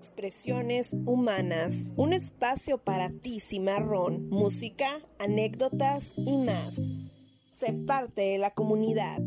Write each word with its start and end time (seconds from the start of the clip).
Expresiones 0.00 0.96
Humanas, 1.04 1.92
un 1.94 2.14
espacio 2.14 2.78
para 2.78 3.10
ti, 3.10 3.38
cimarrón, 3.38 4.30
música, 4.30 4.88
anécdotas 5.18 6.14
y 6.16 6.38
más. 6.38 6.80
Sé 7.52 7.74
parte 7.74 8.22
de 8.22 8.38
la 8.38 8.50
comunidad. 8.50 9.20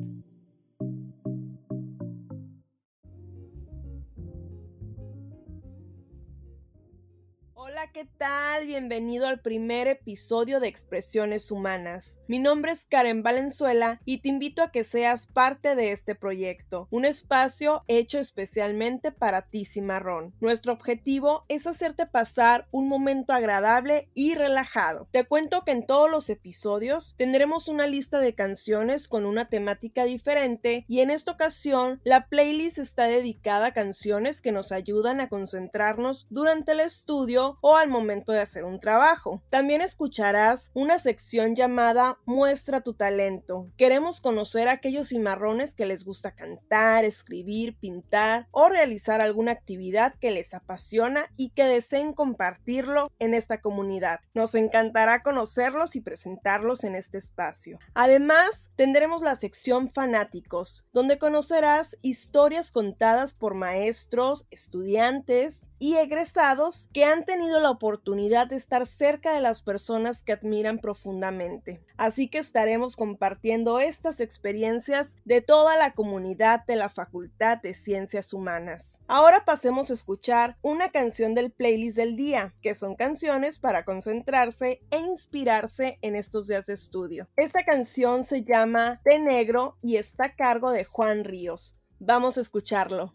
Tal? 8.23 8.65
Bienvenido 8.65 9.27
al 9.27 9.41
primer 9.41 9.89
episodio 9.89 10.61
de 10.61 10.69
Expresiones 10.69 11.51
Humanas. 11.51 12.19
Mi 12.29 12.39
nombre 12.39 12.71
es 12.71 12.85
Karen 12.85 13.21
Valenzuela 13.21 13.99
y 14.05 14.19
te 14.19 14.29
invito 14.29 14.61
a 14.61 14.71
que 14.71 14.85
seas 14.85 15.27
parte 15.27 15.75
de 15.75 15.91
este 15.91 16.15
proyecto, 16.15 16.87
un 16.89 17.04
espacio 17.04 17.83
hecho 17.89 18.19
especialmente 18.19 19.11
para 19.11 19.41
ti, 19.41 19.65
Cimarrón. 19.65 20.33
Nuestro 20.39 20.71
objetivo 20.71 21.43
es 21.50 21.67
hacerte 21.67 22.05
pasar 22.05 22.69
un 22.71 22.87
momento 22.87 23.33
agradable 23.33 24.09
y 24.14 24.36
relajado. 24.36 25.09
Te 25.11 25.25
cuento 25.25 25.65
que 25.65 25.71
en 25.71 25.86
todos 25.86 26.09
los 26.09 26.29
episodios 26.29 27.15
tendremos 27.17 27.67
una 27.67 27.87
lista 27.87 28.19
de 28.19 28.36
canciones 28.36 29.09
con 29.09 29.25
una 29.25 29.50
temática 29.50 30.05
diferente 30.05 30.86
y 30.87 31.01
en 31.01 31.11
esta 31.11 31.31
ocasión 31.31 32.00
la 32.05 32.28
playlist 32.28 32.78
está 32.78 33.03
dedicada 33.03 33.67
a 33.67 33.73
canciones 33.73 34.39
que 34.39 34.53
nos 34.53 34.72
ayudan 34.72 35.19
a 35.19 35.28
concentrarnos 35.28 36.28
durante 36.30 36.72
el 36.72 36.80
estudio 36.80 37.58
o 37.59 37.75
al 37.75 37.89
momento 37.89 38.12
de 38.13 38.39
hacer 38.39 38.63
un 38.63 38.80
trabajo. 38.80 39.41
También 39.49 39.81
escucharás 39.81 40.69
una 40.73 40.99
sección 40.99 41.55
llamada 41.55 42.19
Muestra 42.25 42.81
tu 42.81 42.94
talento. 42.94 43.69
Queremos 43.75 44.22
conocer 44.22 44.67
a 44.67 44.73
aquellos 44.73 45.09
cimarrones 45.09 45.73
que 45.73 45.86
les 45.86 46.05
gusta 46.05 46.36
cantar, 46.36 47.05
escribir, 47.05 47.75
pintar 47.80 48.47
o 48.52 48.69
realizar 48.69 49.19
alguna 49.19 49.52
actividad 49.52 50.13
que 50.19 50.31
les 50.31 50.53
apasiona 50.53 51.25
y 51.36 51.49
que 51.49 51.63
deseen 51.63 52.14
compartirlo 52.14 53.11
en 53.20 53.33
esta 53.33 53.61
comunidad. 53.61 54.20
Nos 54.33 54.55
encantará 54.55 55.23
conocerlos 55.23 55.95
y 55.95 56.02
presentarlos 56.02 56.83
en 56.83 56.95
este 56.95 57.17
espacio. 57.17 57.80
Además, 57.95 58.70
tendremos 58.75 59.22
la 59.22 59.36
sección 59.36 59.92
fanáticos, 59.92 60.86
donde 60.94 61.17
conocerás 61.17 61.98
historias 62.02 62.72
contadas 62.72 63.33
por 63.33 63.55
maestros, 63.55 64.48
estudiantes, 64.52 65.61
y 65.84 65.98
egresados 65.98 66.88
que 66.94 67.03
han 67.03 67.26
tenido 67.26 67.59
la 67.59 67.70
oportunidad 67.70 68.48
de 68.48 68.56
estar 68.56 68.86
cerca 68.86 69.34
de 69.34 69.42
las 69.42 69.62
personas 69.62 70.23
que 70.23 70.31
admiran 70.31 70.80
profundamente. 70.80 71.86
Así 71.98 72.30
que 72.30 72.38
estaremos 72.38 72.95
compartiendo 72.95 73.81
estas 73.81 74.22
experiencias 74.22 75.17
de 75.26 75.42
toda 75.42 75.76
la 75.76 75.94
comunidad 75.94 76.66
de 76.66 76.78
la 76.78 76.88
Facultad 76.88 77.58
de 77.58 77.73
Ciencias 77.73 78.34
Humanas. 78.34 79.02
Ahora 79.08 79.44
pasemos 79.44 79.92
a 79.92 79.95
escuchar 79.95 80.56
una 80.61 80.89
canción 80.89 81.34
del 81.34 81.52
playlist 81.52 81.98
del 81.98 82.16
día, 82.16 82.56
que 82.61 82.76
son 82.76 82.95
canciones 82.95 83.59
para 83.59 83.84
concentrarse 83.84 84.80
e 84.89 85.00
inspirarse 85.00 86.00
en 86.02 86.16
estos 86.16 86.48
días 86.48 86.67
de 86.67 86.76
estudio. 86.76 87.28
Esta 87.36 87.66
canción 87.66 88.23
se 88.23 88.45
llama 88.45 89.02
De 89.04 89.20
Negro 89.20 89.78
y 89.81 89.98
está 89.98 90.28
a 90.28 90.36
cargo 90.38 90.72
de 90.72 90.86
Juan 90.86 91.26
Ríos. 91.26 91.76
Vamos 92.00 92.38
a 92.38 92.42
escucharlo. 92.42 93.14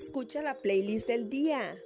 Escucha 0.00 0.42
la 0.42 0.58
playlist 0.58 1.08
del 1.08 1.28
día. 1.28 1.82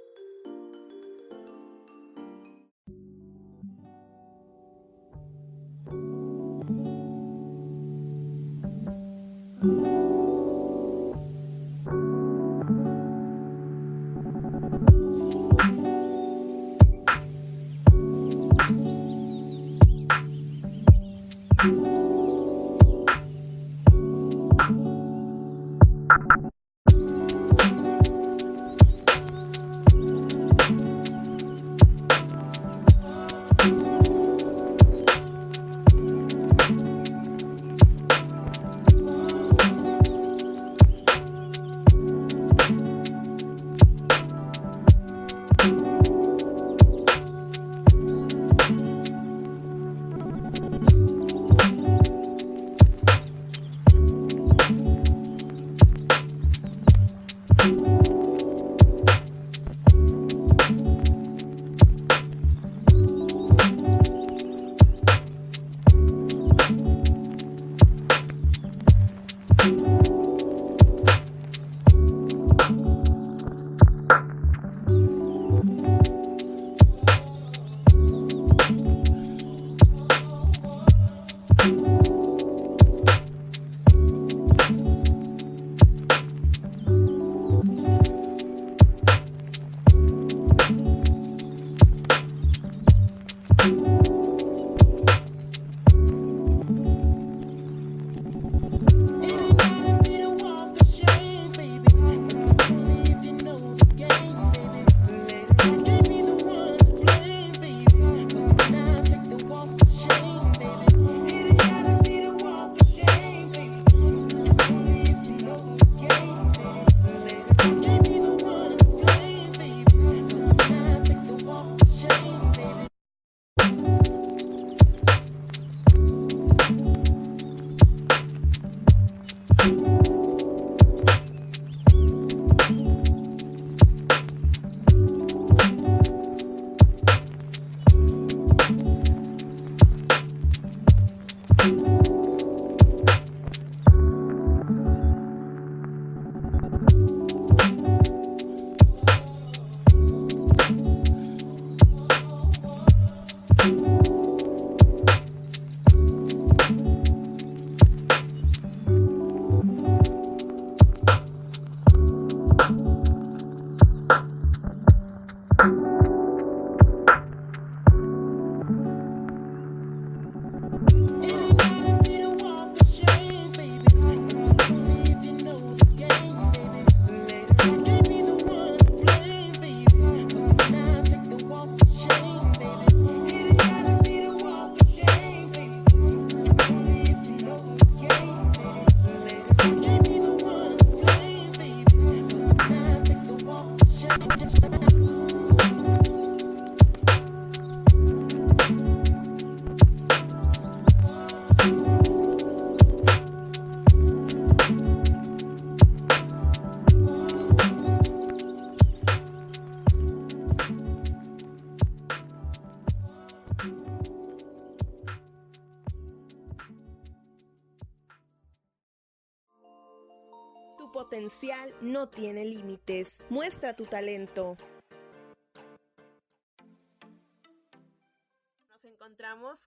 No 221.81 222.07
tiene 222.07 222.43
límites. 222.43 223.23
Muestra 223.29 223.75
tu 223.75 223.85
talento. 223.85 224.57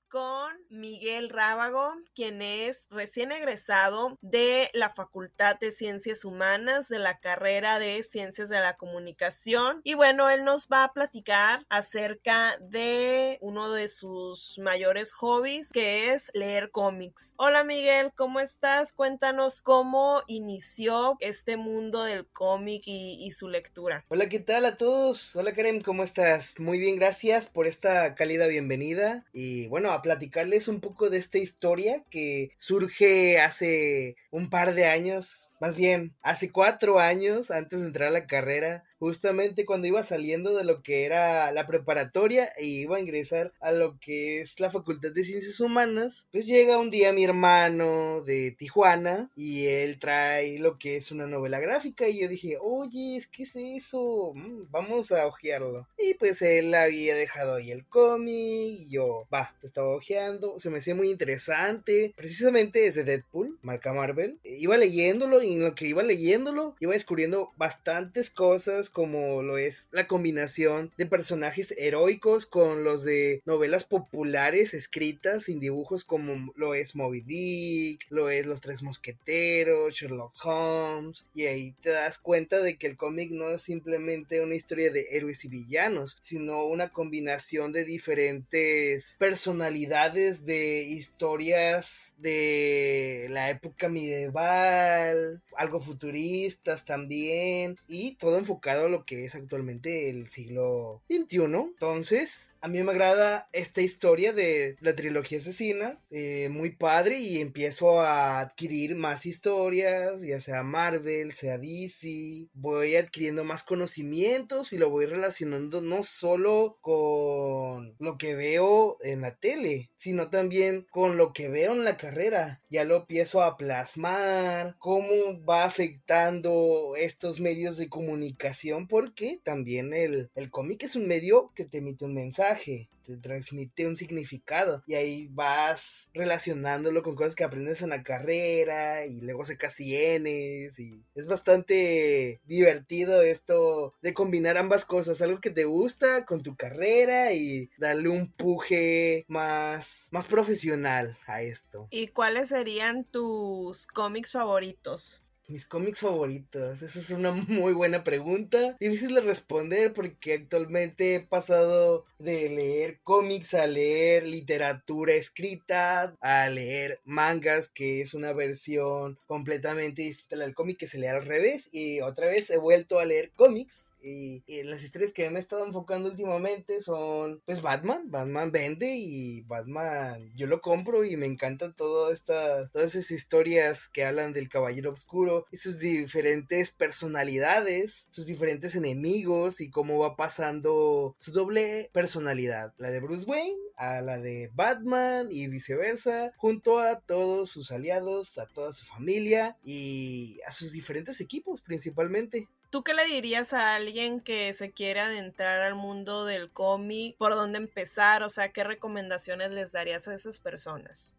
Con 0.08 0.52
Miguel 0.68 1.28
Rábago, 1.28 1.92
quien 2.14 2.42
es 2.42 2.86
recién 2.90 3.30
egresado 3.30 4.18
de 4.20 4.68
la 4.72 4.90
Facultad 4.90 5.58
de 5.60 5.70
Ciencias 5.70 6.24
Humanas 6.24 6.88
de 6.88 6.98
la 6.98 7.20
carrera 7.20 7.78
de 7.78 8.02
Ciencias 8.02 8.48
de 8.48 8.58
la 8.58 8.76
Comunicación. 8.76 9.80
Y 9.84 9.94
bueno, 9.94 10.28
él 10.28 10.44
nos 10.44 10.66
va 10.68 10.84
a 10.84 10.92
platicar 10.92 11.64
acerca 11.68 12.58
de 12.60 13.38
uno 13.40 13.70
de 13.70 13.88
sus 13.88 14.58
mayores 14.58 15.12
hobbies, 15.12 15.70
que 15.72 16.12
es 16.12 16.30
leer 16.34 16.70
cómics. 16.70 17.34
Hola 17.36 17.62
Miguel, 17.62 18.12
¿cómo 18.16 18.40
estás? 18.40 18.92
Cuéntanos 18.92 19.62
cómo 19.62 20.22
inició 20.26 21.16
este 21.20 21.56
mundo 21.56 22.02
del 22.02 22.26
cómic 22.26 22.82
y, 22.86 23.24
y 23.24 23.30
su 23.30 23.48
lectura. 23.48 24.04
Hola, 24.08 24.28
¿qué 24.28 24.40
tal 24.40 24.64
a 24.64 24.76
todos? 24.76 25.36
Hola 25.36 25.54
Karen, 25.54 25.80
¿cómo 25.80 26.02
estás? 26.02 26.58
Muy 26.58 26.78
bien, 26.78 26.96
gracias 26.96 27.46
por 27.46 27.66
esta 27.66 28.14
cálida 28.16 28.46
bienvenida 28.48 29.24
y 29.32 29.68
bueno, 29.68 29.75
a 29.84 30.02
platicarles 30.02 30.68
un 30.68 30.80
poco 30.80 31.10
de 31.10 31.18
esta 31.18 31.38
historia 31.38 32.04
que 32.10 32.50
surge 32.56 33.40
hace 33.40 34.16
un 34.30 34.48
par 34.48 34.74
de 34.74 34.86
años, 34.86 35.50
más 35.60 35.76
bien 35.76 36.14
hace 36.22 36.50
cuatro 36.50 36.98
años 36.98 37.50
antes 37.50 37.80
de 37.80 37.86
entrar 37.86 38.08
a 38.08 38.12
la 38.12 38.26
carrera 38.26 38.84
justamente 38.98 39.66
cuando 39.66 39.86
iba 39.86 40.02
saliendo 40.02 40.56
de 40.56 40.64
lo 40.64 40.82
que 40.82 41.04
era 41.04 41.50
la 41.52 41.66
preparatoria 41.66 42.48
e 42.56 42.66
iba 42.66 42.96
a 42.96 43.00
ingresar 43.00 43.52
a 43.60 43.72
lo 43.72 43.98
que 44.00 44.40
es 44.40 44.58
la 44.60 44.70
Facultad 44.70 45.12
de 45.12 45.24
Ciencias 45.24 45.60
Humanas, 45.60 46.26
pues 46.32 46.46
llega 46.46 46.78
un 46.78 46.90
día 46.90 47.12
mi 47.12 47.24
hermano 47.24 48.22
de 48.22 48.52
Tijuana 48.52 49.30
y 49.36 49.66
él 49.66 49.98
trae 49.98 50.58
lo 50.58 50.78
que 50.78 50.96
es 50.96 51.12
una 51.12 51.26
novela 51.26 51.60
gráfica 51.60 52.08
y 52.08 52.20
yo 52.20 52.28
dije, 52.28 52.58
oye, 52.60 53.22
¿qué 53.32 53.42
es 53.42 53.56
eso? 53.56 54.32
Mm, 54.34 54.70
vamos 54.70 55.12
a 55.12 55.26
ojearlo. 55.26 55.86
Y 55.98 56.14
pues 56.14 56.40
él 56.42 56.74
había 56.74 57.14
dejado 57.14 57.56
ahí 57.56 57.70
el 57.70 57.86
cómic 57.86 58.26
y 58.30 58.88
yo, 58.90 59.26
va, 59.32 59.54
estaba 59.62 59.94
ojeando, 59.94 60.58
se 60.58 60.70
me 60.70 60.78
hacía 60.78 60.94
muy 60.94 61.10
interesante, 61.10 62.12
precisamente 62.16 62.86
es 62.86 62.94
de 62.94 63.04
Deadpool, 63.04 63.58
marca 63.62 63.92
Marvel. 63.92 64.38
Iba 64.44 64.76
leyéndolo 64.76 65.42
y 65.46 65.54
en 65.54 65.64
lo 65.64 65.74
que 65.74 65.86
iba 65.86 66.02
leyéndolo 66.02 66.76
iba 66.80 66.92
descubriendo 66.92 67.52
bastantes 67.56 68.30
cosas 68.30 68.90
como 68.90 69.42
lo 69.42 69.58
es 69.58 69.88
la 69.90 70.06
combinación 70.06 70.92
de 70.96 71.06
personajes 71.06 71.74
heroicos 71.78 72.46
con 72.46 72.84
los 72.84 73.04
de 73.04 73.42
novelas 73.44 73.84
populares 73.84 74.74
escritas 74.74 75.44
sin 75.44 75.60
dibujos 75.60 76.04
como 76.04 76.52
lo 76.56 76.74
es 76.74 76.94
Moby 76.94 77.20
Dick, 77.20 78.06
lo 78.10 78.30
es 78.30 78.46
Los 78.46 78.60
Tres 78.60 78.82
Mosqueteros, 78.82 79.94
Sherlock 79.94 80.34
Holmes, 80.44 81.26
y 81.34 81.46
ahí 81.46 81.74
te 81.82 81.90
das 81.90 82.18
cuenta 82.18 82.60
de 82.60 82.76
que 82.76 82.86
el 82.86 82.96
cómic 82.96 83.30
no 83.30 83.50
es 83.50 83.62
simplemente 83.62 84.40
una 84.40 84.54
historia 84.54 84.90
de 84.90 85.06
héroes 85.12 85.44
y 85.44 85.48
villanos, 85.48 86.18
sino 86.22 86.64
una 86.64 86.90
combinación 86.90 87.72
de 87.72 87.84
diferentes 87.84 89.16
personalidades 89.18 90.44
de 90.44 90.82
historias 90.82 92.14
de 92.18 93.26
la 93.30 93.50
época 93.50 93.88
medieval, 93.88 95.35
algo 95.56 95.80
futuristas 95.80 96.84
también, 96.84 97.78
y 97.88 98.16
todo 98.16 98.38
enfocado 98.38 98.88
lo 98.88 99.04
que 99.04 99.24
es 99.24 99.34
actualmente 99.34 100.10
el 100.10 100.28
siglo 100.28 101.02
XXI. 101.08 101.36
Entonces, 101.44 102.54
a 102.60 102.68
mí 102.68 102.82
me 102.82 102.90
agrada 102.90 103.48
esta 103.52 103.80
historia 103.80 104.32
de 104.32 104.76
la 104.80 104.94
trilogía 104.94 105.38
asesina, 105.38 105.98
eh, 106.10 106.48
muy 106.50 106.70
padre, 106.70 107.18
y 107.20 107.40
empiezo 107.40 108.00
a 108.00 108.40
adquirir 108.40 108.96
más 108.96 109.26
historias, 109.26 110.22
ya 110.22 110.40
sea 110.40 110.62
Marvel, 110.62 111.32
sea 111.32 111.58
DC, 111.58 112.48
voy 112.54 112.96
adquiriendo 112.96 113.44
más 113.44 113.62
conocimientos 113.62 114.72
y 114.72 114.78
lo 114.78 114.90
voy 114.90 115.06
relacionando 115.06 115.80
no 115.80 116.04
solo 116.04 116.78
con 116.80 117.94
lo 117.98 118.18
que 118.18 118.34
veo 118.34 118.98
en 119.02 119.22
la 119.22 119.36
tele, 119.36 119.90
sino 119.96 120.28
también 120.28 120.86
con 120.90 121.16
lo 121.16 121.32
que 121.32 121.48
veo 121.48 121.72
en 121.72 121.84
la 121.84 121.96
carrera. 121.96 122.62
Ya 122.70 122.84
lo 122.84 122.96
empiezo 122.96 123.42
a 123.42 123.56
plasmar, 123.56 124.76
cómo 124.78 125.25
va 125.34 125.64
afectando 125.64 126.94
estos 126.96 127.40
medios 127.40 127.76
de 127.76 127.88
comunicación 127.88 128.86
porque 128.88 129.40
también 129.42 129.94
el, 129.94 130.30
el 130.34 130.50
cómic 130.50 130.82
es 130.84 130.96
un 130.96 131.06
medio 131.06 131.52
que 131.54 131.64
te 131.64 131.78
emite 131.78 132.04
un 132.04 132.14
mensaje 132.14 132.88
te 133.06 133.16
transmite 133.16 133.86
un 133.86 133.96
significado 133.96 134.82
y 134.86 134.94
ahí 134.94 135.28
vas 135.30 136.08
relacionándolo 136.12 137.02
con 137.02 137.14
cosas 137.14 137.36
que 137.36 137.44
aprendes 137.44 137.82
en 137.82 137.90
la 137.90 138.02
carrera 138.02 139.06
y 139.06 139.20
luego 139.20 139.44
sacas 139.44 139.76
tienes 139.76 140.78
y 140.78 141.02
es 141.14 141.26
bastante 141.26 142.40
divertido 142.44 143.22
esto 143.22 143.94
de 144.02 144.14
combinar 144.14 144.56
ambas 144.56 144.84
cosas, 144.84 145.22
algo 145.22 145.40
que 145.40 145.50
te 145.50 145.64
gusta 145.64 146.26
con 146.26 146.42
tu 146.42 146.56
carrera 146.56 147.32
y 147.32 147.70
darle 147.78 148.08
un 148.08 148.32
puje 148.32 149.24
más, 149.28 150.08
más 150.10 150.26
profesional 150.26 151.16
a 151.26 151.42
esto. 151.42 151.86
¿Y 151.90 152.08
cuáles 152.08 152.48
serían 152.48 153.04
tus 153.04 153.86
cómics 153.86 154.32
favoritos? 154.32 155.22
Mis 155.48 155.64
cómics 155.64 156.00
favoritos, 156.00 156.82
esa 156.82 156.98
es 156.98 157.10
una 157.10 157.30
muy 157.48 157.72
buena 157.72 158.02
pregunta. 158.02 158.76
Difícil 158.80 159.14
de 159.14 159.20
responder 159.20 159.92
porque 159.92 160.34
actualmente 160.34 161.14
he 161.14 161.20
pasado 161.20 162.04
de 162.18 162.48
leer 162.48 162.98
cómics 163.04 163.54
a 163.54 163.68
leer 163.68 164.26
literatura 164.26 165.12
escrita, 165.12 166.16
a 166.20 166.48
leer 166.48 166.98
mangas, 167.04 167.68
que 167.68 168.00
es 168.00 168.14
una 168.14 168.32
versión 168.32 169.18
completamente 169.28 170.02
distinta 170.02 170.44
al 170.44 170.54
cómic 170.54 170.78
que 170.78 170.88
se 170.88 170.98
lee 170.98 171.06
al 171.06 171.24
revés. 171.24 171.68
Y 171.72 172.00
otra 172.00 172.26
vez 172.26 172.50
he 172.50 172.58
vuelto 172.58 172.98
a 172.98 173.04
leer 173.04 173.30
cómics 173.36 173.92
y, 174.06 174.42
las 174.64 174.82
historias 174.82 175.12
que 175.12 175.28
me 175.30 175.38
he 175.38 175.42
estado 175.42 175.64
enfocando 175.66 176.08
últimamente 176.08 176.80
son, 176.80 177.42
pues, 177.44 177.62
Batman. 177.62 178.10
Batman 178.10 178.52
vende 178.52 178.96
y 178.96 179.42
Batman 179.42 180.32
yo 180.34 180.46
lo 180.46 180.60
compro 180.60 181.04
y 181.04 181.16
me 181.16 181.26
encanta 181.26 181.72
todo 181.72 182.12
esta, 182.12 182.68
todas 182.68 182.94
esas 182.94 183.10
historias 183.10 183.88
que 183.88 184.04
hablan 184.04 184.32
del 184.32 184.48
Caballero 184.48 184.92
Oscuro 184.92 185.46
y 185.50 185.56
sus 185.58 185.78
diferentes 185.78 186.70
personalidades, 186.70 188.08
sus 188.10 188.26
diferentes 188.26 188.74
enemigos 188.76 189.60
y 189.60 189.70
cómo 189.70 189.98
va 189.98 190.16
pasando 190.16 191.14
su 191.18 191.32
doble 191.32 191.90
personalidad, 191.92 192.74
la 192.78 192.90
de 192.90 193.00
Bruce 193.00 193.26
Wayne 193.26 193.66
a 193.76 194.00
la 194.00 194.18
de 194.18 194.50
Batman 194.54 195.28
y 195.30 195.48
viceversa, 195.48 196.32
junto 196.36 196.78
a 196.78 197.00
todos 197.00 197.50
sus 197.50 197.70
aliados, 197.70 198.38
a 198.38 198.46
toda 198.46 198.72
su 198.72 198.84
familia 198.84 199.56
y 199.62 200.40
a 200.46 200.52
sus 200.52 200.72
diferentes 200.72 201.20
equipos 201.20 201.60
principalmente. 201.60 202.48
¿Tú 202.76 202.84
qué 202.84 202.92
le 202.92 203.06
dirías 203.06 203.54
a 203.54 203.74
alguien 203.74 204.20
que 204.20 204.52
se 204.52 204.70
quiere 204.70 205.00
adentrar 205.00 205.62
al 205.62 205.74
mundo 205.74 206.26
del 206.26 206.50
cómic? 206.50 207.16
¿Por 207.16 207.34
dónde 207.34 207.56
empezar? 207.56 208.22
O 208.22 208.28
sea, 208.28 208.52
¿qué 208.52 208.64
recomendaciones 208.64 209.50
les 209.50 209.72
darías 209.72 210.06
a 210.08 210.14
esas 210.14 210.40
personas? 210.40 211.14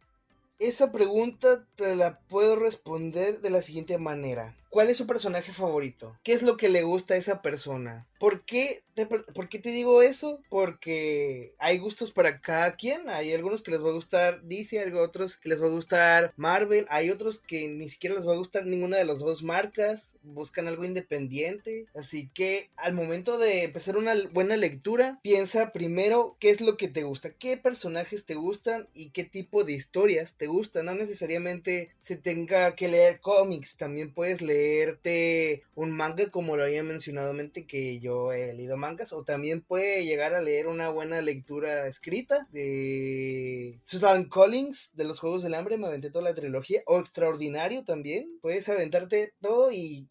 Esa 0.59 0.91
pregunta 0.91 1.65
te 1.75 1.95
la 1.95 2.19
puedo 2.19 2.57
responder 2.57 3.41
de 3.41 3.49
la 3.49 3.63
siguiente 3.63 3.97
manera. 3.97 4.55
¿Cuál 4.69 4.89
es 4.89 4.97
su 4.97 5.07
personaje 5.07 5.51
favorito? 5.51 6.17
¿Qué 6.23 6.33
es 6.33 6.43
lo 6.43 6.57
que 6.57 6.69
le 6.69 6.83
gusta 6.83 7.13
a 7.13 7.17
esa 7.17 7.41
persona? 7.41 8.07
¿Por 8.19 8.43
qué, 8.45 8.83
te, 8.95 9.05
¿Por 9.05 9.47
qué 9.47 9.59
te 9.59 9.69
digo 9.69 10.01
eso? 10.01 10.41
Porque 10.49 11.53
hay 11.59 11.77
gustos 11.77 12.11
para 12.11 12.41
cada 12.41 12.75
quien. 12.75 13.09
Hay 13.09 13.33
algunos 13.33 13.61
que 13.61 13.71
les 13.71 13.83
va 13.83 13.89
a 13.89 13.93
gustar 13.93 14.41
DC, 14.43 14.79
hay 14.79 14.91
otros 14.93 15.37
que 15.37 15.49
les 15.49 15.61
va 15.61 15.67
a 15.67 15.71
gustar 15.71 16.33
Marvel, 16.35 16.85
hay 16.89 17.11
otros 17.11 17.39
que 17.39 17.67
ni 17.67 17.89
siquiera 17.89 18.15
les 18.15 18.27
va 18.27 18.33
a 18.33 18.37
gustar 18.37 18.65
ninguna 18.65 18.97
de 18.97 19.05
las 19.05 19.19
dos 19.19 19.43
marcas. 19.43 20.15
Buscan 20.23 20.67
algo 20.67 20.83
independiente. 20.83 21.85
Así 21.95 22.29
que 22.33 22.69
al 22.75 22.93
momento 22.93 23.37
de 23.37 23.63
empezar 23.63 23.97
una 23.97 24.15
buena 24.33 24.57
lectura, 24.57 25.19
piensa 25.21 25.71
primero 25.71 26.35
qué 26.39 26.49
es 26.49 26.61
lo 26.61 26.77
que 26.77 26.87
te 26.87 27.03
gusta, 27.03 27.31
qué 27.31 27.57
personajes 27.57 28.25
te 28.25 28.35
gustan 28.35 28.87
y 28.93 29.11
qué 29.11 29.23
tipo 29.23 29.63
de 29.63 29.73
historias 29.73 30.37
te 30.37 30.47
gustan. 30.47 30.85
No 30.85 30.95
necesariamente 30.95 31.91
se 31.99 32.15
tenga 32.15 32.75
que 32.75 32.87
leer 32.87 33.19
cómics, 33.19 33.77
también 33.77 34.13
puedes 34.13 34.41
leerte 34.57 35.63
un 35.75 35.91
manga 35.91 36.29
como 36.31 36.57
lo 36.57 36.63
había 36.63 36.83
mencionado 36.83 37.33
mente 37.33 37.65
que 37.65 37.99
yo 37.99 38.31
he 38.31 38.53
leído 38.53 38.77
mangas, 38.77 39.13
o 39.13 39.23
también 39.23 39.61
puede 39.61 40.05
llegar 40.05 40.33
a 40.33 40.41
leer 40.41 40.67
una 40.67 40.89
buena 40.89 41.21
lectura 41.21 41.87
escrita 41.87 42.47
de 42.51 43.79
Susan 43.83 44.25
Collins 44.25 44.91
de 44.95 45.05
los 45.05 45.19
Juegos 45.19 45.43
del 45.43 45.53
Hambre, 45.53 45.77
me 45.77 45.87
aventé 45.87 46.09
toda 46.09 46.23
la 46.23 46.35
trilogía, 46.35 46.81
o 46.85 46.99
Extraordinario 46.99 47.83
también, 47.83 48.27
puedes 48.41 48.67
aventarte 48.69 49.33
todo 49.41 49.71
y 49.71 50.07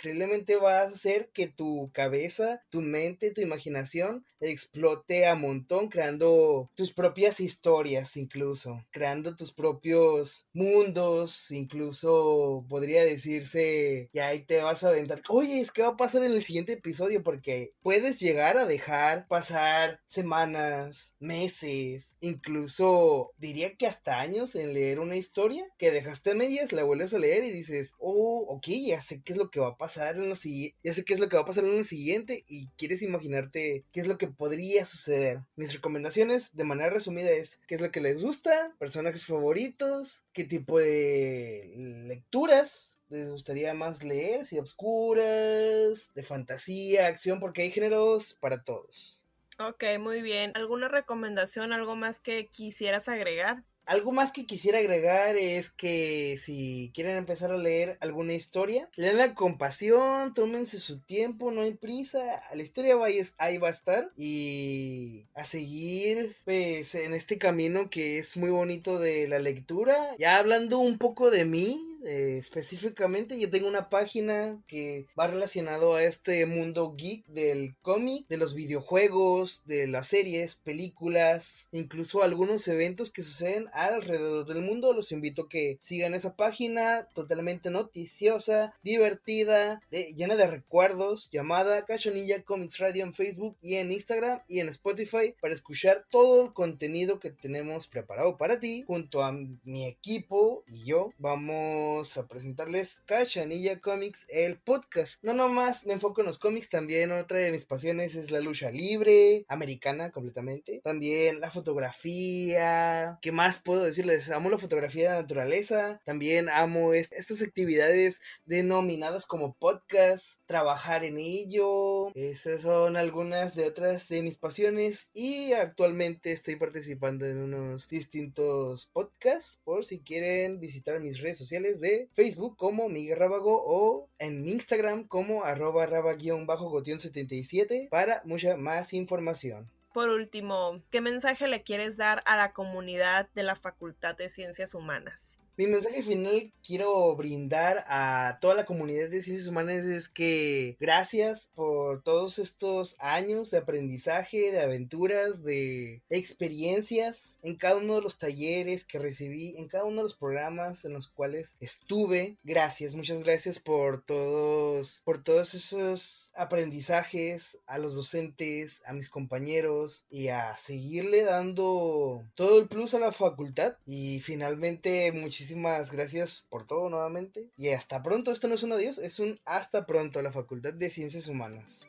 increíblemente 0.00 0.56
va 0.56 0.80
a 0.80 0.84
hacer 0.84 1.28
que 1.30 1.46
tu 1.46 1.90
cabeza, 1.92 2.62
tu 2.70 2.80
mente, 2.80 3.32
tu 3.32 3.42
imaginación 3.42 4.24
explote 4.40 5.26
a 5.26 5.34
montón, 5.34 5.88
creando 5.88 6.70
tus 6.74 6.92
propias 6.92 7.40
historias 7.40 8.16
incluso, 8.16 8.82
creando 8.90 9.36
tus 9.36 9.52
propios 9.52 10.46
mundos, 10.54 11.50
incluso 11.50 12.64
podría 12.68 13.04
decirse 13.04 14.08
ya 14.14 14.28
ahí 14.28 14.40
te 14.40 14.62
vas 14.62 14.82
a 14.82 14.88
aventar, 14.88 15.22
oye, 15.28 15.60
es 15.60 15.70
que 15.70 15.82
va 15.82 15.88
a 15.88 15.96
pasar 15.96 16.24
en 16.24 16.32
el 16.32 16.42
siguiente 16.42 16.72
episodio 16.72 17.22
porque 17.22 17.74
puedes 17.82 18.18
llegar 18.18 18.56
a 18.56 18.64
dejar 18.64 19.28
pasar 19.28 20.00
semanas, 20.06 21.14
meses, 21.20 22.16
incluso 22.20 23.32
diría 23.36 23.76
que 23.76 23.86
hasta 23.86 24.20
años 24.20 24.54
en 24.54 24.72
leer 24.72 25.00
una 25.00 25.16
historia 25.16 25.66
que 25.76 25.90
dejaste 25.90 26.34
medias, 26.34 26.72
la 26.72 26.84
vuelves 26.84 27.12
a 27.12 27.18
leer 27.18 27.44
y 27.44 27.50
dices, 27.50 27.92
oh, 27.98 28.46
ok, 28.48 28.66
ya 28.86 29.02
sé 29.02 29.20
qué 29.22 29.34
es 29.34 29.38
lo 29.38 29.50
que 29.50 29.60
va 29.60 29.68
a 29.68 29.76
pasar 29.76 29.89
en 29.96 30.28
lo 30.28 30.36
siguiente, 30.36 30.76
ya 30.82 30.94
sé 30.94 31.04
qué 31.04 31.14
es 31.14 31.20
lo 31.20 31.28
que 31.28 31.36
va 31.36 31.42
a 31.42 31.46
pasar 31.46 31.64
en 31.64 31.78
el 31.78 31.84
siguiente 31.84 32.44
y 32.48 32.68
quieres 32.76 33.02
imaginarte 33.02 33.84
qué 33.92 34.00
es 34.00 34.06
lo 34.06 34.18
que 34.18 34.28
podría 34.28 34.84
suceder. 34.84 35.40
Mis 35.56 35.72
recomendaciones 35.72 36.54
de 36.56 36.64
manera 36.64 36.90
resumida 36.90 37.30
es 37.30 37.60
qué 37.66 37.74
es 37.76 37.80
lo 37.80 37.90
que 37.90 38.00
les 38.00 38.22
gusta, 38.22 38.74
personajes 38.78 39.26
favoritos, 39.26 40.24
qué 40.32 40.44
tipo 40.44 40.78
de 40.78 41.72
lecturas 42.06 42.98
les 43.08 43.28
gustaría 43.28 43.74
más 43.74 44.04
leer, 44.04 44.44
si 44.44 44.58
obscuras, 44.58 46.10
de 46.14 46.22
fantasía, 46.22 47.08
acción, 47.08 47.40
porque 47.40 47.62
hay 47.62 47.70
géneros 47.70 48.34
para 48.34 48.62
todos. 48.62 49.24
Ok, 49.58 49.84
muy 49.98 50.22
bien. 50.22 50.52
¿Alguna 50.54 50.88
recomendación, 50.88 51.72
algo 51.72 51.96
más 51.96 52.20
que 52.20 52.46
quisieras 52.46 53.08
agregar? 53.08 53.64
Algo 53.90 54.12
más 54.12 54.30
que 54.30 54.46
quisiera 54.46 54.78
agregar 54.78 55.36
es 55.36 55.68
que 55.68 56.36
si 56.36 56.92
quieren 56.94 57.16
empezar 57.16 57.50
a 57.50 57.56
leer 57.56 57.98
alguna 58.00 58.34
historia, 58.34 58.88
leanla 58.94 59.34
con 59.34 59.58
pasión, 59.58 60.32
tómense 60.32 60.78
su 60.78 61.00
tiempo, 61.00 61.50
no 61.50 61.62
hay 61.62 61.74
prisa, 61.74 62.20
la 62.54 62.62
historia 62.62 62.94
va 62.94 63.08
ahí 63.38 63.58
va 63.58 63.66
a 63.66 63.72
estar 63.72 64.12
y 64.16 65.24
a 65.34 65.42
seguir 65.42 66.36
pues 66.44 66.94
en 66.94 67.14
este 67.14 67.36
camino 67.36 67.90
que 67.90 68.18
es 68.18 68.36
muy 68.36 68.50
bonito 68.50 69.00
de 69.00 69.26
la 69.26 69.40
lectura. 69.40 69.96
Ya 70.20 70.38
hablando 70.38 70.78
un 70.78 70.96
poco 70.96 71.32
de 71.32 71.44
mí, 71.44 71.89
eh, 72.04 72.38
específicamente 72.38 73.38
yo 73.38 73.50
tengo 73.50 73.68
una 73.68 73.88
página 73.88 74.62
que 74.66 75.06
va 75.18 75.26
relacionado 75.26 75.94
a 75.94 76.04
este 76.04 76.46
mundo 76.46 76.94
geek 76.96 77.26
del 77.26 77.76
cómic, 77.82 78.26
de 78.28 78.36
los 78.36 78.54
videojuegos, 78.54 79.62
de 79.64 79.86
las 79.86 80.08
series, 80.08 80.56
películas, 80.56 81.68
incluso 81.72 82.22
algunos 82.22 82.66
eventos 82.68 83.10
que 83.10 83.22
suceden 83.22 83.66
alrededor 83.72 84.46
del 84.46 84.62
mundo. 84.62 84.92
Los 84.92 85.12
invito 85.12 85.42
a 85.42 85.48
que 85.48 85.76
sigan 85.80 86.14
esa 86.14 86.36
página 86.36 87.08
totalmente 87.14 87.70
noticiosa, 87.70 88.74
divertida, 88.82 89.82
llena 89.90 90.36
de 90.36 90.46
recuerdos, 90.46 91.28
llamada 91.30 91.84
Cachonilla 91.84 92.42
Comics 92.42 92.78
Radio 92.78 93.04
en 93.04 93.14
Facebook 93.14 93.56
y 93.60 93.74
en 93.74 93.92
Instagram 93.92 94.40
y 94.48 94.60
en 94.60 94.68
Spotify 94.68 95.34
para 95.40 95.54
escuchar 95.54 96.06
todo 96.10 96.44
el 96.44 96.52
contenido 96.52 97.20
que 97.20 97.30
tenemos 97.30 97.86
preparado 97.86 98.36
para 98.36 98.60
ti 98.60 98.84
junto 98.86 99.22
a 99.22 99.32
mi 99.32 99.86
equipo 99.86 100.64
y 100.66 100.84
yo. 100.84 101.12
Vamos 101.18 101.89
a 101.90 102.28
presentarles 102.28 103.02
Cachanilla 103.04 103.80
Comics, 103.80 104.24
el 104.28 104.58
podcast. 104.58 105.22
No 105.24 105.34
nomás 105.34 105.86
me 105.86 105.92
enfoco 105.92 106.20
en 106.20 106.26
los 106.28 106.38
cómics, 106.38 106.70
también 106.70 107.10
otra 107.10 107.38
de 107.38 107.50
mis 107.50 107.66
pasiones 107.66 108.14
es 108.14 108.30
la 108.30 108.38
lucha 108.38 108.70
libre, 108.70 109.44
americana 109.48 110.12
completamente. 110.12 110.80
También 110.84 111.40
la 111.40 111.50
fotografía. 111.50 113.18
¿Qué 113.20 113.32
más 113.32 113.58
puedo 113.58 113.82
decirles? 113.82 114.30
Amo 114.30 114.50
la 114.50 114.58
fotografía 114.58 115.10
de 115.10 115.22
naturaleza. 115.22 116.00
También 116.04 116.48
amo 116.48 116.94
estas 116.94 117.42
actividades 117.42 118.20
denominadas 118.44 119.26
como 119.26 119.54
podcast, 119.54 120.38
trabajar 120.46 121.04
en 121.04 121.18
ello. 121.18 122.14
Esas 122.14 122.62
son 122.62 122.96
algunas 122.96 123.56
de 123.56 123.66
otras 123.66 124.08
de 124.08 124.22
mis 124.22 124.38
pasiones 124.38 125.10
y 125.12 125.54
actualmente 125.54 126.30
estoy 126.30 126.54
participando 126.54 127.26
en 127.26 127.38
unos 127.38 127.88
distintos 127.88 128.86
podcasts 128.86 129.60
por 129.64 129.84
si 129.84 130.00
quieren 130.00 130.60
visitar 130.60 131.00
mis 131.00 131.20
redes 131.20 131.38
sociales 131.38 131.79
de 131.80 132.08
Facebook 132.12 132.56
como 132.56 132.88
Miguel 132.88 133.18
Rábago 133.18 133.62
o 133.64 134.08
en 134.18 134.48
Instagram 134.48 135.06
como 135.06 135.44
arroba 135.44 135.86
raba-gotion77 135.86 137.88
para 137.88 138.22
mucha 138.24 138.56
más 138.56 138.92
información. 138.92 139.70
Por 139.92 140.10
último, 140.10 140.80
¿qué 140.90 141.00
mensaje 141.00 141.48
le 141.48 141.64
quieres 141.64 141.96
dar 141.96 142.22
a 142.24 142.36
la 142.36 142.52
comunidad 142.52 143.28
de 143.34 143.42
la 143.42 143.56
Facultad 143.56 144.16
de 144.16 144.28
Ciencias 144.28 144.72
Humanas? 144.74 145.39
Mi 145.60 145.66
mensaje 145.66 146.00
final 146.00 146.50
quiero 146.66 147.14
brindar 147.16 147.84
a 147.86 148.38
toda 148.40 148.54
la 148.54 148.64
comunidad 148.64 149.10
de 149.10 149.20
ciencias 149.20 149.46
humanas 149.46 149.84
es 149.84 150.08
que 150.08 150.78
gracias 150.80 151.50
por 151.54 152.02
todos 152.02 152.38
estos 152.38 152.96
años 152.98 153.50
de 153.50 153.58
aprendizaje, 153.58 154.52
de 154.52 154.60
aventuras, 154.60 155.42
de 155.42 156.00
experiencias 156.08 157.36
en 157.42 157.56
cada 157.56 157.76
uno 157.76 157.96
de 157.96 158.00
los 158.00 158.16
talleres 158.16 158.84
que 158.84 158.98
recibí, 158.98 159.54
en 159.58 159.68
cada 159.68 159.84
uno 159.84 159.96
de 159.96 160.04
los 160.04 160.16
programas 160.16 160.86
en 160.86 160.94
los 160.94 161.08
cuales 161.08 161.56
estuve. 161.60 162.38
Gracias, 162.42 162.94
muchas 162.94 163.22
gracias 163.22 163.58
por 163.58 164.02
todos, 164.02 165.02
por 165.04 165.22
todos 165.22 165.52
esos 165.52 166.30
aprendizajes, 166.36 167.58
a 167.66 167.76
los 167.76 167.94
docentes, 167.94 168.82
a 168.86 168.94
mis 168.94 169.10
compañeros 169.10 170.06
y 170.10 170.28
a 170.28 170.56
seguirle 170.56 171.22
dando 171.22 172.24
todo 172.34 172.60
el 172.60 172.66
plus 172.66 172.94
a 172.94 172.98
la 172.98 173.12
facultad. 173.12 173.74
Y 173.84 174.20
finalmente, 174.20 175.12
muchísimas 175.12 175.49
muchísimas 175.50 175.90
gracias 175.90 176.46
por 176.48 176.64
todo 176.66 176.88
nuevamente. 176.88 177.50
Y 177.56 177.70
hasta 177.70 178.02
pronto, 178.02 178.30
esto 178.30 178.46
no 178.46 178.54
es 178.54 178.62
un 178.62 178.72
adiós, 178.72 178.98
es 178.98 179.18
un 179.18 179.40
hasta 179.44 179.84
pronto 179.84 180.20
a 180.20 180.22
la 180.22 180.30
Facultad 180.32 180.72
de 180.74 180.90
Ciencias 180.90 181.26
Humanas. 181.26 181.86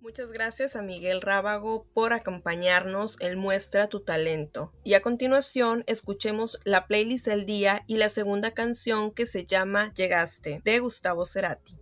Muchas 0.00 0.30
gracias 0.32 0.76
a 0.76 0.82
Miguel 0.82 1.22
Rábago 1.22 1.86
por 1.94 2.12
acompañarnos 2.12 3.16
en 3.20 3.38
Muestra 3.38 3.88
tu 3.88 4.00
talento. 4.00 4.74
Y 4.84 4.94
a 4.94 5.02
continuación 5.02 5.84
escuchemos 5.86 6.58
la 6.64 6.86
playlist 6.86 7.26
del 7.26 7.46
día 7.46 7.84
y 7.86 7.96
la 7.96 8.10
segunda 8.10 8.50
canción 8.50 9.12
que 9.12 9.24
se 9.24 9.46
llama 9.46 9.94
Llegaste 9.94 10.60
de 10.64 10.80
Gustavo 10.80 11.24
Cerati. 11.24 11.78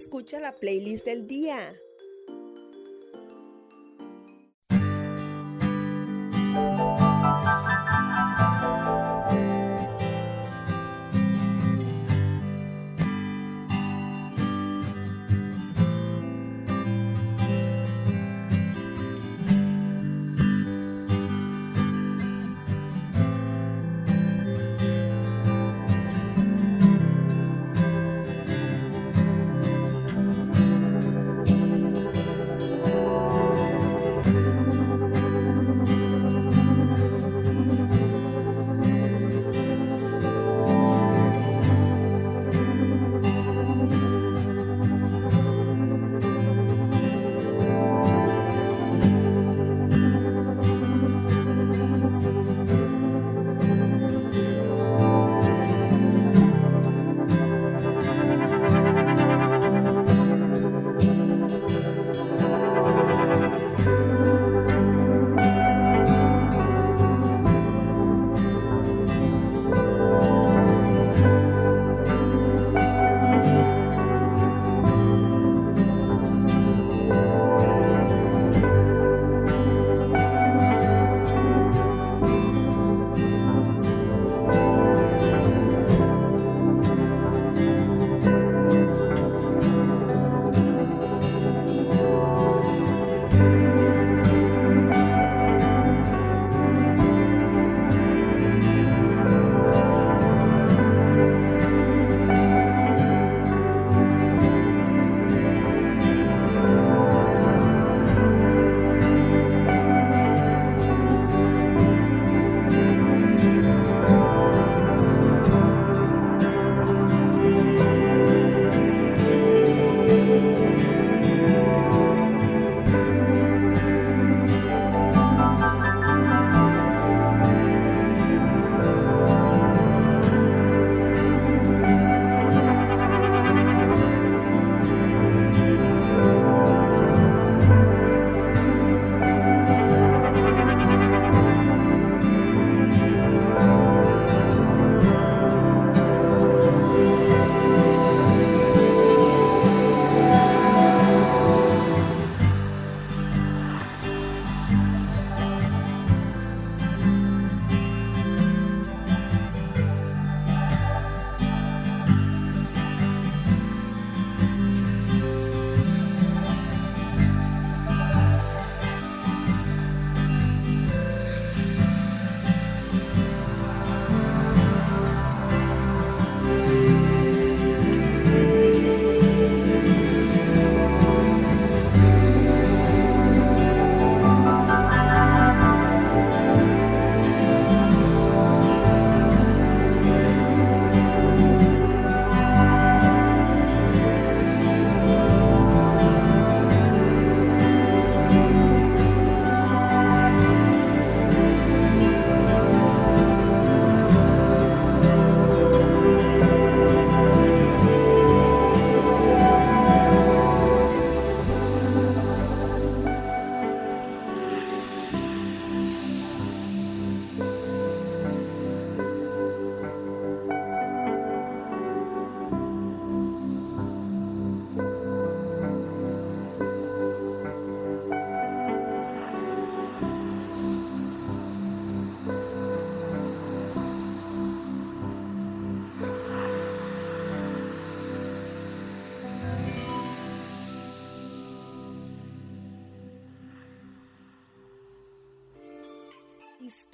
Escucha 0.00 0.40
la 0.40 0.56
playlist 0.56 1.04
del 1.04 1.26
día. 1.26 1.78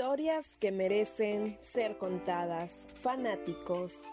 Historias 0.06 0.56
que 0.60 0.70
merecen 0.70 1.56
ser 1.58 1.98
contadas. 1.98 2.88
Fanáticos. 2.94 4.04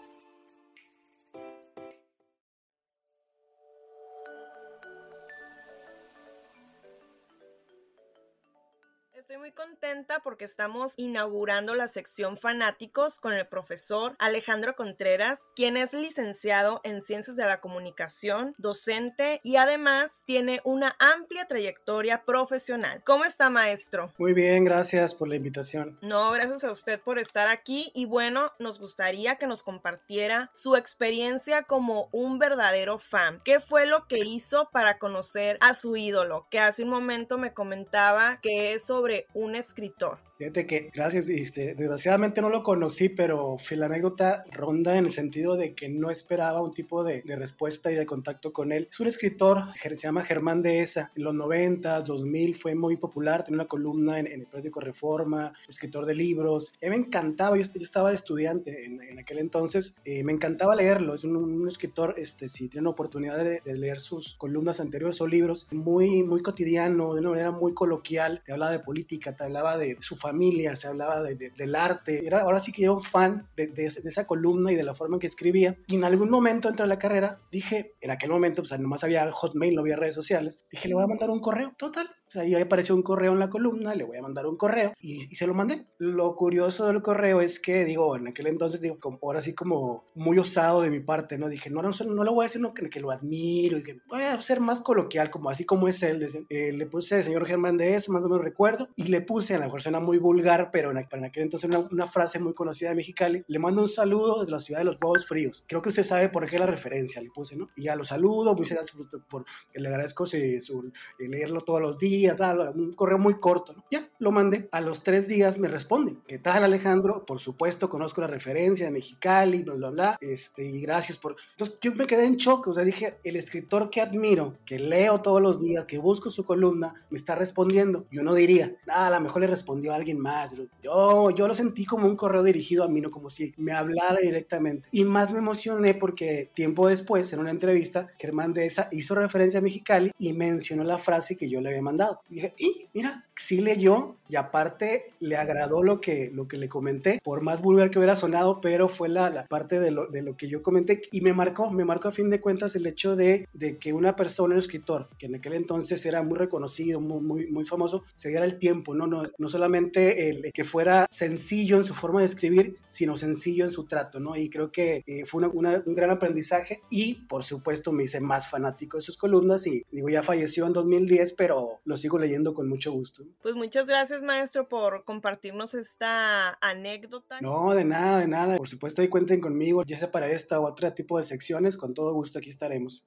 Porque 10.44 10.50
estamos 10.50 10.94
inaugurando 10.98 11.74
la 11.74 11.88
sección 11.88 12.36
fanáticos 12.36 13.18
con 13.18 13.32
el 13.32 13.46
profesor 13.46 14.14
Alejandro 14.18 14.74
Contreras, 14.76 15.40
quien 15.56 15.76
es 15.76 15.94
licenciado 15.94 16.80
en 16.84 17.00
Ciencias 17.00 17.36
de 17.36 17.46
la 17.46 17.60
Comunicación, 17.60 18.54
docente 18.58 19.40
y 19.42 19.56
además 19.56 20.22
tiene 20.26 20.60
una 20.64 20.96
amplia 20.98 21.46
trayectoria 21.46 22.24
profesional. 22.24 23.02
¿Cómo 23.04 23.24
está, 23.24 23.48
maestro? 23.48 24.12
Muy 24.18 24.34
bien, 24.34 24.64
gracias 24.64 25.14
por 25.14 25.28
la 25.28 25.36
invitación. 25.36 25.98
No, 26.02 26.30
gracias 26.32 26.64
a 26.64 26.72
usted 26.72 27.00
por 27.00 27.18
estar 27.18 27.48
aquí 27.48 27.90
y 27.94 28.04
bueno, 28.04 28.52
nos 28.58 28.78
gustaría 28.78 29.36
que 29.36 29.46
nos 29.46 29.62
compartiera 29.62 30.50
su 30.52 30.76
experiencia 30.76 31.62
como 31.62 32.08
un 32.12 32.38
verdadero 32.38 32.98
fan. 32.98 33.40
¿Qué 33.44 33.60
fue 33.60 33.86
lo 33.86 34.06
que 34.08 34.18
hizo 34.18 34.68
para 34.72 34.98
conocer 34.98 35.56
a 35.60 35.74
su 35.74 35.96
ídolo? 35.96 36.46
Que 36.50 36.58
hace 36.58 36.82
un 36.82 36.90
momento 36.90 37.38
me 37.38 37.54
comentaba 37.54 38.38
que 38.42 38.74
es 38.74 38.84
sobre 38.84 39.26
un 39.32 39.54
escritor. 39.54 40.18
Fíjate 40.36 40.66
que, 40.66 40.90
gracias, 40.92 41.28
este, 41.28 41.76
desgraciadamente 41.76 42.42
no 42.42 42.48
lo 42.48 42.64
conocí, 42.64 43.08
pero 43.08 43.56
la 43.70 43.86
anécdota 43.86 44.44
ronda 44.50 44.96
en 44.96 45.06
el 45.06 45.12
sentido 45.12 45.56
de 45.56 45.74
que 45.74 45.88
no 45.88 46.10
esperaba 46.10 46.60
un 46.60 46.74
tipo 46.74 47.04
de, 47.04 47.22
respuesta 47.24 47.92
y 47.92 47.94
de 47.94 48.04
contacto 48.04 48.52
con 48.52 48.72
él. 48.72 48.88
Es 48.90 48.98
un 48.98 49.06
escritor, 49.06 49.64
se 49.80 49.96
llama 49.96 50.22
Germán 50.22 50.60
Dehesa, 50.60 51.12
en 51.14 51.22
los 51.22 51.34
90, 51.34 52.00
2000 52.02 52.54
fue 52.56 52.74
muy 52.74 52.96
popular, 52.96 53.44
tenía 53.44 53.60
una 53.60 53.68
columna 53.68 54.18
en, 54.18 54.26
el 54.26 54.46
periódico 54.46 54.80
Reforma, 54.80 55.52
escritor 55.68 56.04
de 56.04 56.16
libros. 56.16 56.72
Mí 56.82 56.88
me 56.88 56.96
encantaba, 56.96 57.56
yo, 57.56 57.62
estaba 57.62 58.10
de 58.10 58.16
estudiante 58.16 58.86
en, 58.86 59.18
aquel 59.18 59.38
entonces, 59.38 59.94
eh, 60.04 60.24
me 60.24 60.32
encantaba 60.32 60.74
leerlo, 60.74 61.14
es 61.14 61.22
un, 61.22 61.68
escritor, 61.68 62.14
este, 62.18 62.48
si 62.48 62.68
tienen 62.68 62.88
oportunidad 62.88 63.38
de, 63.38 63.60
leer 63.64 64.00
sus 64.00 64.34
columnas 64.34 64.80
anteriores 64.80 65.20
o 65.20 65.28
libros, 65.28 65.68
muy, 65.72 66.24
muy 66.24 66.42
cotidiano, 66.42 67.14
de 67.14 67.20
una 67.20 67.30
manera 67.30 67.50
muy 67.52 67.72
coloquial, 67.72 68.42
te 68.44 68.52
hablaba 68.52 68.72
de 68.72 68.80
política, 68.80 69.36
te 69.36 69.44
hablaba 69.44 69.78
de 69.78 69.96
su 70.00 70.16
familia, 70.24 70.74
se 70.74 70.88
hablaba 70.88 71.22
del 71.22 71.74
arte. 71.74 72.26
Era, 72.26 72.40
ahora 72.40 72.60
sí 72.60 72.72
que 72.72 72.82
yo 72.82 72.98
fan 72.98 73.48
de, 73.56 73.72
esa 73.76 74.26
columna 74.26 74.72
y 74.72 74.74
de 74.74 74.82
la 74.82 74.94
forma 74.94 75.16
en 75.16 75.20
que 75.20 75.26
escribía. 75.26 75.76
Y 75.86 75.96
en 75.96 76.04
algún 76.04 76.30
momento 76.30 76.68
dentro 76.68 76.84
de 76.84 76.88
la 76.88 76.98
carrera 76.98 77.40
dije, 77.52 77.92
en 78.00 78.10
aquel 78.10 78.30
momento, 78.30 78.62
pues 78.62 78.78
nomás 78.80 79.04
había 79.04 79.30
Hotmail, 79.30 79.74
no 79.74 79.82
había 79.82 79.96
redes 79.96 80.14
sociales, 80.14 80.62
dije, 80.70 80.88
le 80.88 80.94
voy 80.94 81.04
a 81.04 81.08
mandar 81.08 81.30
un 81.30 81.40
correo, 81.40 81.74
total, 81.76 82.08
ahí 82.34 82.54
apareció 82.54 82.94
un 82.94 83.02
correo 83.02 83.32
en 83.32 83.38
la 83.38 83.50
columna, 83.50 83.94
le 83.94 84.04
voy 84.04 84.16
a 84.16 84.22
mandar 84.22 84.46
un 84.46 84.56
correo 84.56 84.92
y, 85.00 85.34
se 85.34 85.46
lo 85.46 85.54
mandé. 85.54 85.86
Lo 85.98 86.34
curioso 86.36 86.86
del 86.86 87.02
correo 87.02 87.40
es 87.40 87.60
que, 87.60 87.84
digo, 87.84 88.16
en 88.16 88.28
aquel 88.28 88.46
entonces, 88.46 88.80
digo, 88.80 88.98
como, 88.98 89.18
ahora 89.22 89.40
sí 89.40 89.54
como 89.54 90.04
muy 90.14 90.38
osado 90.38 90.82
de 90.82 90.90
mi 90.90 91.00
parte, 91.00 91.38
¿no? 91.38 91.48
Dije, 91.48 91.70
no, 91.70 91.82
no, 91.82 91.90
no, 91.90 92.24
lo 92.24 92.32
voy 92.32 92.44
a 92.44 92.48
decir 92.48 92.60
no, 92.60 92.74
que, 92.74 92.88
que, 92.88 93.00
lo 93.00 93.10
admiro 93.10 93.78
y 93.78 93.82
que 93.82 93.98
voy 94.08 94.22
a 94.22 94.40
ser 94.40 94.60
más 94.60 94.80
coloquial, 94.80 95.30
como 95.30 95.50
así 95.50 95.64
como 95.64 95.88
es 95.88 96.02
él. 96.02 96.26
Eh, 96.48 96.72
le 96.72 96.86
puse 96.86 97.22
señor 97.22 97.46
Germán 97.46 97.76
de 97.76 97.94
eso, 97.94 98.12
más 98.12 98.22
o 98.22 98.28
menos 98.28 98.44
recuerdo, 98.44 98.88
y 98.96 99.04
le 99.04 99.20
puse, 99.20 99.54
a 99.54 99.58
la 99.58 99.66
mejor 99.66 99.82
suena 99.82 100.00
muy 100.00 100.18
vulgar, 100.18 100.70
pero 100.72 100.90
en, 100.90 100.98
en 100.98 101.24
aquel 101.24 101.44
entonces 101.44 101.68
una, 101.68 101.80
una, 101.90 102.06
frase 102.06 102.38
muy 102.38 102.54
conocida 102.54 102.90
de 102.90 102.96
Mexicali, 102.96 103.44
le 103.46 103.58
mando 103.58 103.82
un 103.82 103.88
saludo 103.88 104.40
desde 104.40 104.52
la 104.52 104.60
ciudad 104.60 104.80
de 104.80 104.84
los 104.84 104.96
huevos 104.96 105.26
fríos. 105.26 105.64
Creo 105.66 105.82
que 105.82 105.88
usted 105.88 106.04
sabe 106.04 106.28
por 106.28 106.46
qué 106.48 106.58
la 106.58 106.66
referencia 106.66 107.20
le 107.22 107.30
puse, 107.30 107.56
¿no? 107.56 107.68
Y 107.76 107.84
ya 107.84 107.96
lo 107.96 108.04
saludo, 108.04 108.54
muchas 108.54 108.76
gracias 108.78 108.96
por, 108.96 109.26
por, 109.26 109.44
le 109.74 109.88
agradezco 109.88 110.26
su, 110.26 110.92
leerlo 111.18 111.60
todos 111.60 111.80
los 111.80 111.98
días, 111.98 112.23
tal, 112.32 112.72
un 112.74 112.92
correo 112.94 113.18
muy 113.18 113.34
corto. 113.34 113.74
¿no? 113.74 113.84
Ya, 113.90 114.08
lo 114.18 114.32
mandé. 114.32 114.68
A 114.72 114.80
los 114.80 115.02
tres 115.02 115.28
días 115.28 115.58
me 115.58 115.68
responden. 115.68 116.22
¿Qué 116.26 116.38
tal, 116.38 116.64
Alejandro? 116.64 117.24
Por 117.26 117.40
supuesto, 117.40 117.88
conozco 117.88 118.20
la 118.20 118.26
referencia 118.26 118.86
de 118.86 118.92
Mexicali, 118.92 119.62
bla, 119.62 119.74
bla, 119.74 119.90
bla. 119.90 120.18
Este, 120.20 120.64
y 120.64 120.80
gracias 120.80 121.18
por... 121.18 121.36
Entonces, 121.52 121.76
yo 121.80 121.94
me 121.94 122.06
quedé 122.06 122.24
en 122.24 122.36
shock. 122.36 122.68
O 122.68 122.74
sea, 122.74 122.84
dije, 122.84 123.18
el 123.24 123.36
escritor 123.36 123.90
que 123.90 124.00
admiro, 124.00 124.58
que 124.64 124.78
leo 124.78 125.20
todos 125.20 125.42
los 125.42 125.60
días, 125.60 125.84
que 125.84 125.98
busco 125.98 126.30
su 126.30 126.44
columna, 126.44 126.94
me 127.10 127.18
está 127.18 127.34
respondiendo. 127.34 128.06
Yo 128.10 128.22
no 128.22 128.34
diría, 128.34 128.74
ah, 128.88 129.06
a 129.08 129.10
lo 129.10 129.20
mejor 129.20 129.42
le 129.42 129.48
respondió 129.48 129.92
a 129.92 129.96
alguien 129.96 130.18
más. 130.18 130.54
Yo, 130.82 131.30
yo 131.30 131.48
lo 131.48 131.54
sentí 131.54 131.84
como 131.84 132.06
un 132.06 132.16
correo 132.16 132.42
dirigido 132.42 132.84
a 132.84 132.88
mí, 132.88 133.00
no 133.00 133.10
como 133.10 133.30
si 133.30 133.52
me 133.56 133.72
hablara 133.72 134.20
directamente. 134.20 134.88
Y 134.90 135.04
más 135.04 135.32
me 135.32 135.38
emocioné 135.38 135.94
porque 135.94 136.50
tiempo 136.54 136.88
después, 136.88 137.32
en 137.32 137.40
una 137.40 137.50
entrevista, 137.50 138.08
Germán 138.18 138.52
de 138.52 138.66
esa 138.66 138.88
hizo 138.92 139.14
referencia 139.14 139.58
a 139.58 139.62
Mexicali 139.62 140.12
y 140.18 140.32
mencionó 140.32 140.84
la 140.84 140.98
frase 140.98 141.36
que 141.36 141.48
yo 141.48 141.60
le 141.60 141.70
había 141.70 141.82
mandado. 141.82 142.13
Dije, 142.28 142.54
y 142.58 142.86
mira, 142.92 143.24
sí 143.36 143.60
leyó 143.60 144.16
y 144.28 144.36
aparte 144.36 145.12
le 145.20 145.36
agradó 145.36 145.82
lo 145.82 146.00
que, 146.00 146.30
lo 146.32 146.48
que 146.48 146.56
le 146.56 146.68
comenté, 146.68 147.20
por 147.22 147.42
más 147.42 147.60
vulgar 147.60 147.90
que 147.90 147.98
hubiera 147.98 148.16
sonado, 148.16 148.60
pero 148.60 148.88
fue 148.88 149.08
la, 149.08 149.30
la 149.30 149.46
parte 149.46 149.80
de 149.80 149.90
lo, 149.90 150.06
de 150.06 150.22
lo, 150.22 150.36
que 150.36 150.48
yo 150.48 150.62
comenté 150.62 151.02
y 151.12 151.20
me 151.20 151.32
marcó, 151.32 151.70
me 151.70 151.84
marcó 151.84 152.08
a 152.08 152.12
fin 152.12 152.30
de 152.30 152.40
cuentas 152.40 152.74
el 152.76 152.86
hecho 152.86 153.16
de, 153.16 153.48
de 153.52 153.78
que 153.78 153.92
una 153.92 154.16
persona, 154.16 154.54
un 154.54 154.60
escritor, 154.60 155.08
que 155.18 155.26
en 155.26 155.34
aquel 155.36 155.54
entonces 155.54 156.04
era 156.06 156.22
muy 156.22 156.38
reconocido, 156.38 157.00
muy, 157.00 157.20
muy, 157.20 157.46
muy 157.48 157.64
famoso, 157.64 158.04
se 158.16 158.28
diera 158.28 158.44
el 158.44 158.58
tiempo, 158.58 158.94
¿no? 158.94 159.06
No, 159.06 159.22
no 159.38 159.48
solamente 159.48 160.30
el, 160.30 160.52
que 160.52 160.64
fuera 160.64 161.06
sencillo 161.10 161.76
en 161.76 161.84
su 161.84 161.94
forma 161.94 162.20
de 162.20 162.26
escribir, 162.26 162.76
sino 162.88 163.16
sencillo 163.16 163.64
en 163.64 163.70
su 163.70 163.84
trato, 163.84 164.20
¿no? 164.20 164.36
Y 164.36 164.48
creo 164.48 164.70
que 164.70 165.02
eh, 165.06 165.24
fue 165.26 165.46
una, 165.46 165.82
un 165.84 165.94
gran 165.94 166.10
aprendizaje 166.10 166.80
y, 166.90 167.14
por 167.26 167.44
supuesto, 167.44 167.92
me 167.92 168.04
hice 168.04 168.20
más 168.20 168.48
fanático 168.48 168.96
de 168.96 169.02
sus 169.02 169.16
columnas 169.16 169.66
y, 169.66 169.84
digo, 169.90 170.08
ya 170.08 170.22
falleció 170.22 170.66
en 170.66 170.72
2010, 170.72 171.34
pero 171.34 171.80
lo 171.84 171.96
sigo 172.04 172.18
leyendo 172.18 172.52
con 172.52 172.68
mucho 172.68 172.92
gusto. 172.92 173.24
Pues 173.40 173.54
muchas 173.54 173.86
gracias, 173.86 174.20
maestro, 174.22 174.68
por 174.68 175.06
compartirnos 175.06 175.72
esta 175.72 176.58
anécdota. 176.60 177.40
No, 177.40 177.72
de 177.72 177.86
nada, 177.86 178.18
de 178.18 178.28
nada. 178.28 178.56
Por 178.58 178.68
supuesto, 178.68 179.00
ahí 179.00 179.08
cuenten 179.08 179.40
conmigo, 179.40 179.82
ya 179.86 179.96
sea 179.96 180.10
para 180.10 180.30
esta 180.30 180.60
u 180.60 180.66
otro 180.66 180.92
tipo 180.92 181.16
de 181.16 181.24
secciones, 181.24 181.78
con 181.78 181.94
todo 181.94 182.12
gusto 182.12 182.38
aquí 182.38 182.50
estaremos. 182.50 183.06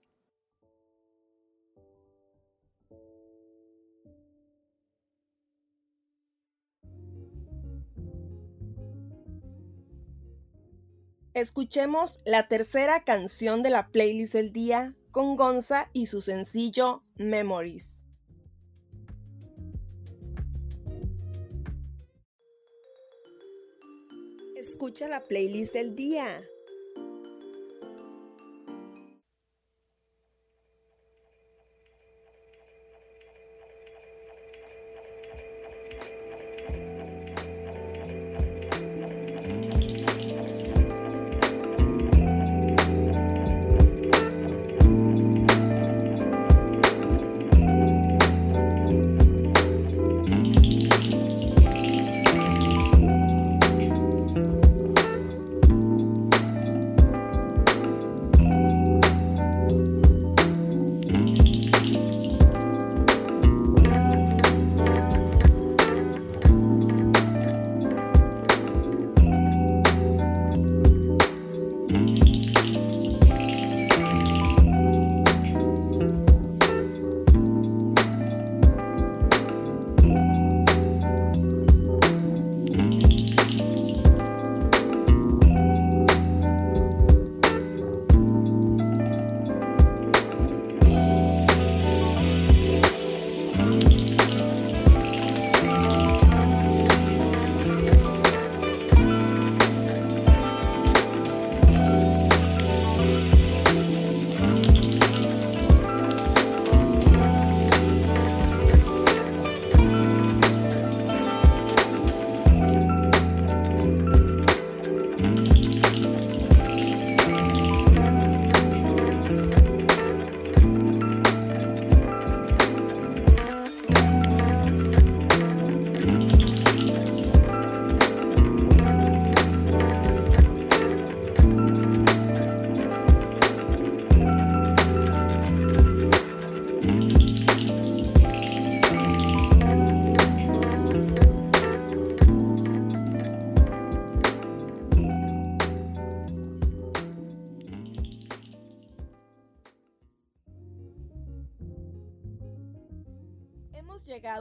Escuchemos 11.35 12.19
la 12.25 12.47
tercera 12.47 13.03
canción 13.03 13.61
de 13.61 13.69
la 13.69 13.89
playlist 13.89 14.33
del 14.33 14.51
día 14.51 14.95
con 15.11 15.35
Gonza 15.35 15.91
y 15.93 16.07
su 16.07 16.21
sencillo 16.21 17.03
Memories. 17.15 17.96
Escucha 24.67 25.07
la 25.07 25.23
playlist 25.23 25.71
del 25.71 25.95
día. 25.95 26.49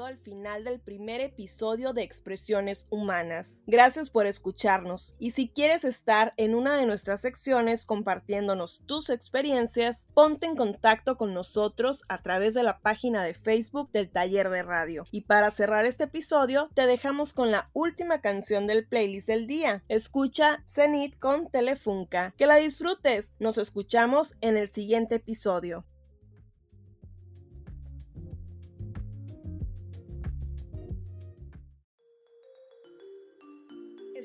Al 0.07 0.17
final 0.17 0.63
del 0.63 0.79
primer 0.79 1.21
episodio 1.21 1.93
de 1.93 2.03
Expresiones 2.03 2.87
Humanas. 2.91 3.63
Gracias 3.67 4.09
por 4.09 4.27
escucharnos 4.27 5.17
y 5.19 5.33
si 5.33 5.49
quieres 5.49 5.85
estar 5.85 6.33
en 6.37 6.55
una 6.55 6.77
de 6.77 6.87
nuestras 6.87 7.23
secciones 7.23 7.87
compartiéndonos 7.87 8.85
tus 8.87 9.11
experiencias, 9.11 10.07
ponte 10.15 10.47
en 10.47 10.55
contacto 10.55 11.17
con 11.17 11.35
nosotros 11.35 12.05
a 12.09 12.23
través 12.23 12.55
de 12.55 12.63
la 12.63 12.79
página 12.79 13.25
de 13.25 13.35
Facebook 13.35 13.91
del 13.91 14.09
Taller 14.09 14.49
de 14.51 14.63
Radio. 14.63 15.07
Y 15.11 15.23
para 15.23 15.51
cerrar 15.51 15.85
este 15.87 16.05
episodio, 16.05 16.71
te 16.75 16.87
dejamos 16.87 17.35
con 17.35 17.51
la 17.51 17.71
última 17.73 18.21
canción 18.21 18.69
del 18.69 18.87
playlist 18.87 19.27
del 19.27 19.49
día. 19.49 19.83
Escucha 19.89 20.63
Zenith 20.69 21.19
con 21.19 21.51
Telefunca. 21.51 22.33
Que 22.37 22.47
la 22.47 22.57
disfrutes. 22.57 23.33
Nos 23.41 23.59
escuchamos 23.59 24.37
en 24.41 24.57
el 24.57 24.69
siguiente 24.69 25.17
episodio. 25.17 25.85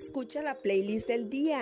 Escucha 0.01 0.41
la 0.41 0.57
playlist 0.57 1.09
del 1.09 1.29
día. 1.29 1.61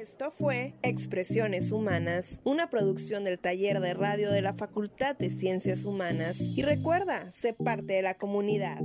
Esto 0.00 0.30
fue 0.30 0.74
Expresiones 0.82 1.72
Humanas, 1.72 2.40
una 2.44 2.70
producción 2.70 3.22
del 3.22 3.38
taller 3.38 3.80
de 3.80 3.94
radio 3.94 4.30
de 4.30 4.42
la 4.42 4.52
Facultad 4.52 5.16
de 5.16 5.30
Ciencias 5.30 5.84
Humanas. 5.84 6.40
Y 6.40 6.62
recuerda, 6.62 7.30
sé 7.32 7.52
parte 7.52 7.92
de 7.92 8.02
la 8.02 8.14
comunidad. 8.14 8.80